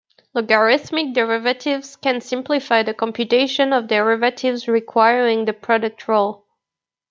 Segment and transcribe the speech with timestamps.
[0.33, 6.47] Logarithmic derivatives can simplify the computation of derivatives requiring the product rule.